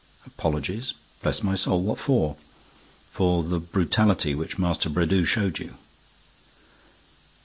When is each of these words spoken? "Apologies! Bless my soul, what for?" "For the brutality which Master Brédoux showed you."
"Apologies! 0.25 0.95
Bless 1.21 1.43
my 1.43 1.53
soul, 1.53 1.83
what 1.83 1.99
for?" 1.99 2.35
"For 3.11 3.43
the 3.43 3.59
brutality 3.59 4.33
which 4.33 4.57
Master 4.57 4.89
Brédoux 4.89 5.27
showed 5.27 5.59
you." 5.59 5.75